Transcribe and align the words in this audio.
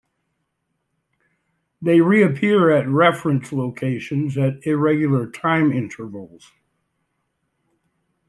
They 1.79 2.01
reappear 2.01 2.71
at 2.71 2.87
referent 2.87 3.51
locations 3.51 4.35
at 4.35 4.65
irregular 4.65 5.29
time 5.29 5.71
intervals. 5.71 6.51